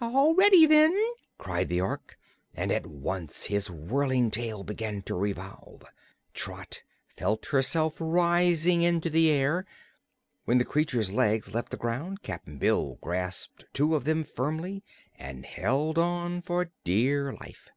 "All 0.00 0.36
ready, 0.36 0.66
then!" 0.66 0.96
cried 1.36 1.68
the 1.68 1.80
Ork, 1.80 2.16
and 2.54 2.70
at 2.70 2.86
once 2.86 3.46
his 3.46 3.68
whirling 3.68 4.30
tail 4.30 4.62
began 4.62 5.02
to 5.02 5.16
revolve. 5.16 5.82
Trot 6.32 6.84
felt 7.16 7.46
herself 7.46 7.96
rising 7.98 8.82
into 8.82 9.10
the 9.10 9.30
air; 9.32 9.66
when 10.44 10.58
the 10.58 10.64
creature's 10.64 11.10
legs 11.10 11.52
left 11.54 11.70
the 11.70 11.76
ground 11.76 12.22
Cap'n 12.22 12.58
Bill 12.58 12.98
grasped 13.00 13.64
two 13.72 13.96
of 13.96 14.04
them 14.04 14.22
firmly 14.22 14.84
and 15.18 15.44
held 15.44 15.98
on 15.98 16.40
for 16.40 16.70
dear 16.84 17.32
life. 17.32 17.68